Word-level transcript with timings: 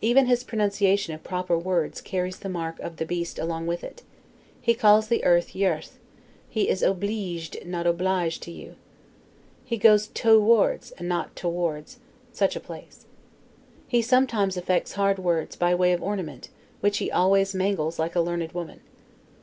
Even 0.00 0.24
his 0.24 0.44
pronunciation 0.44 1.14
of 1.14 1.22
proper 1.22 1.58
words 1.58 2.00
carries 2.00 2.38
the 2.38 2.48
mark 2.48 2.80
of 2.80 2.96
the 2.96 3.04
beast 3.04 3.38
along 3.38 3.66
with 3.66 3.84
it. 3.84 4.02
He 4.62 4.72
calls 4.72 5.08
the 5.08 5.22
earth 5.26 5.54
YEARTH; 5.54 5.98
he 6.48 6.70
is 6.70 6.82
OBLEIGED, 6.82 7.66
not 7.66 7.86
OBLIGED 7.86 8.42
to 8.44 8.50
you. 8.50 8.76
He 9.66 9.76
goes 9.76 10.06
TO 10.06 10.40
WARDS, 10.40 10.92
and 10.92 11.06
not 11.06 11.36
TOWARDS, 11.36 11.98
such 12.32 12.56
a 12.56 12.60
place. 12.60 13.04
He 13.86 14.00
sometimes 14.00 14.56
affects 14.56 14.92
hard 14.94 15.18
words, 15.18 15.54
by 15.54 15.74
way 15.74 15.92
of 15.92 16.02
ornament, 16.02 16.48
which 16.80 16.96
he 16.96 17.10
always 17.10 17.54
mangles 17.54 17.98
like 17.98 18.14
a 18.16 18.22
learned 18.22 18.52
woman. 18.52 18.80